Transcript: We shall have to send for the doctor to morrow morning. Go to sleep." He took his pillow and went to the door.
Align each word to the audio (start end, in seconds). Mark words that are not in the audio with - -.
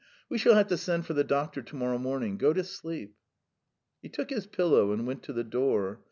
We 0.29 0.39
shall 0.39 0.55
have 0.55 0.65
to 0.69 0.77
send 0.79 1.05
for 1.05 1.13
the 1.13 1.23
doctor 1.23 1.61
to 1.61 1.75
morrow 1.75 1.99
morning. 1.99 2.37
Go 2.39 2.53
to 2.53 2.63
sleep." 2.63 3.15
He 4.01 4.09
took 4.09 4.31
his 4.31 4.47
pillow 4.47 4.91
and 4.91 5.05
went 5.05 5.21
to 5.25 5.31
the 5.33 5.43
door. 5.43 5.99